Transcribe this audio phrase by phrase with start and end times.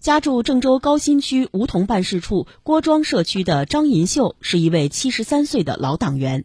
[0.00, 6.44] 家住郑州高新区梧桐办事处郭庄社区的张银秀是一位七十三岁的老党员。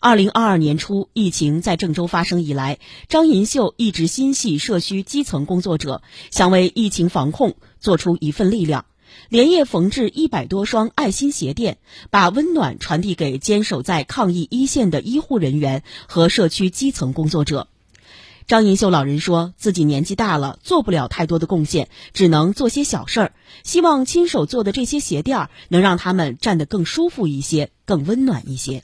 [0.00, 8.84] 二零二二年初，疫情在郑州发生以来，张银秀一直心系社区基层工作者，想为疫情防控做出一份力量，
[9.28, 11.78] 连夜缝制一百多双爱心鞋垫，
[12.10, 17.68] 把温暖传递给坚守在抗疫一线的医护人员和社区基层工作者。
[18.48, 23.32] 张银秀老人说自己年纪大了，做不了太多的贡献，只能做些小事儿。
[23.62, 28.80] 希望亲手做的这些鞋垫儿能让他们站得更舒服一些，更温暖一些。